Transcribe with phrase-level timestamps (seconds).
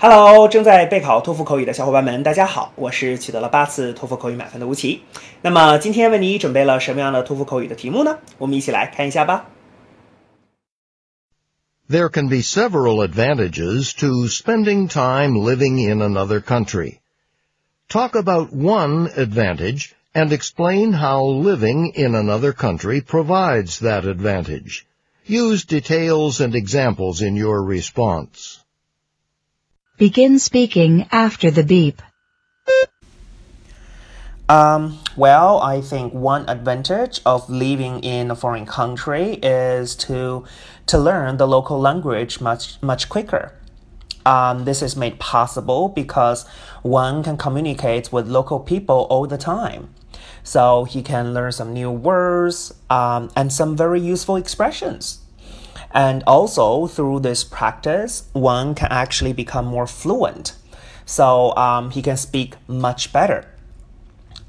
[0.00, 5.02] Hello，正在备考托福口语的小伙伴们，大家好，我是取得了八次托福口语满分的吴奇。
[5.40, 8.18] 那么今天为你准备了什么样的托福口语的题目呢？
[8.38, 9.46] 我们一起来看一下吧。
[11.88, 16.98] There can be several advantages to spending time living in another country.
[17.88, 24.84] Talk about one advantage and explain how living in another country provides that advantage.
[25.26, 28.58] Use details and examples in your response.
[30.01, 32.01] Begin speaking after the beep.
[34.49, 40.43] Um, well, I think one advantage of living in a foreign country is to
[40.87, 43.53] to learn the local language much much quicker.
[44.25, 46.47] Um, this is made possible because
[46.81, 49.93] one can communicate with local people all the time.
[50.41, 55.20] So he can learn some new words um, and some very useful expressions.
[55.93, 60.55] And also through this practice, one can actually become more fluent.
[61.05, 63.47] So um, he can speak much better.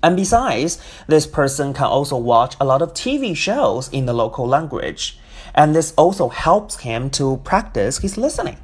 [0.03, 4.47] And besides, this person can also watch a lot of TV shows in the local
[4.47, 5.19] language.
[5.55, 8.57] And this also helps him to practice his listening.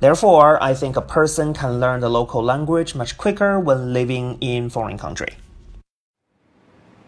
[0.00, 4.68] Therefore, I think a person can learn the local language much quicker when living in
[4.68, 5.36] foreign country.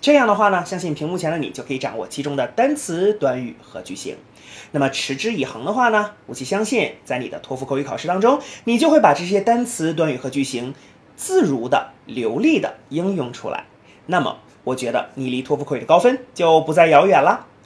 [0.00, 4.16] 这样的话呢，相信屏幕前的你就可以掌握其中的单词、短语和句型。
[4.72, 10.74] 那么持之以恒的话呢，我其相信在你的托福口语考试当中，你就会把这些单词、短语和句型
[11.16, 13.64] 自如的、流利的应用出来。
[14.06, 14.38] 那么。
[14.64, 17.46] 我觉得你离托福口语的高分就不再遥远了。